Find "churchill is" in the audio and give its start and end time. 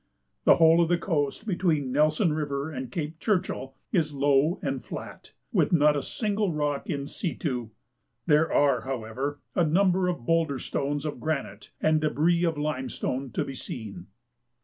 3.19-4.15